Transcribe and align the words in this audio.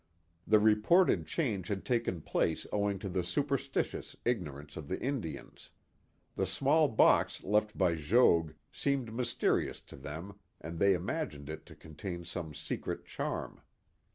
The 0.47 0.57
reported 0.57 1.27
change 1.27 1.67
had 1.67 1.85
taken 1.85 2.21
place 2.21 2.65
owing 2.73 2.97
to 3.05 3.07
the 3.07 3.23
super 3.23 3.55
stitious 3.57 4.15
ignorance 4.25 4.75
of 4.75 4.87
the 4.87 4.99
Indians. 4.99 5.69
The 6.35 6.47
small 6.47 6.87
box 6.87 7.43
left 7.43 7.77
by 7.77 7.93
Jogues 7.93 8.55
seemed 8.71 9.13
mysterious 9.13 9.79
to 9.81 9.95
them 9.95 10.39
and 10.59 10.79
they 10.79 10.95
imagined 10.95 11.51
it 11.51 11.67
to 11.67 11.75
contain 11.75 12.25
some 12.25 12.51
secret 12.55 13.05
charm. 13.05 13.61